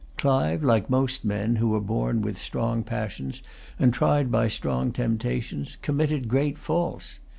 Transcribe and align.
Clive, 0.17 0.63
like 0.63 0.89
most 0.89 1.23
men 1.23 1.57
who 1.57 1.75
are 1.75 1.79
born 1.79 2.23
with 2.23 2.39
strong 2.41 2.81
passions 2.83 3.43
and 3.77 3.93
tried 3.93 4.31
by 4.31 4.47
strong 4.47 4.91
temptations, 4.91 5.77
committed 5.83 6.27
great 6.27 6.57
faults. 6.57 7.19